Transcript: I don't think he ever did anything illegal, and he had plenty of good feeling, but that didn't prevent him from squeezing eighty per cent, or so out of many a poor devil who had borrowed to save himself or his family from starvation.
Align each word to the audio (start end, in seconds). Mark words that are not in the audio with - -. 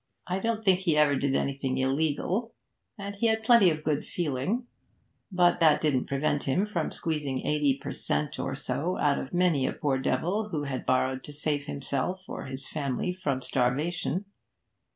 I 0.25 0.39
don't 0.39 0.65
think 0.65 0.79
he 0.79 0.97
ever 0.97 1.15
did 1.15 1.35
anything 1.35 1.77
illegal, 1.77 2.55
and 2.97 3.13
he 3.13 3.27
had 3.27 3.43
plenty 3.43 3.69
of 3.69 3.83
good 3.83 4.03
feeling, 4.03 4.65
but 5.31 5.59
that 5.59 5.79
didn't 5.79 6.07
prevent 6.07 6.45
him 6.45 6.65
from 6.65 6.89
squeezing 6.89 7.45
eighty 7.45 7.77
per 7.77 7.91
cent, 7.91 8.39
or 8.39 8.55
so 8.55 8.97
out 8.97 9.19
of 9.19 9.31
many 9.31 9.67
a 9.67 9.73
poor 9.73 9.99
devil 9.99 10.49
who 10.49 10.63
had 10.63 10.87
borrowed 10.87 11.23
to 11.25 11.31
save 11.31 11.65
himself 11.65 12.23
or 12.27 12.45
his 12.47 12.67
family 12.67 13.13
from 13.13 13.41
starvation. 13.43 14.25